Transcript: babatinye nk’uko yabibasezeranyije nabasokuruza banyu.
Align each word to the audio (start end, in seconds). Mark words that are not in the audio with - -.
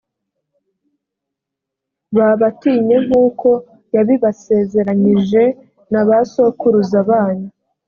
babatinye 2.17 2.95
nk’uko 3.05 3.49
yabibasezeranyije 3.95 5.43
nabasokuruza 5.91 6.99
banyu. 7.09 7.49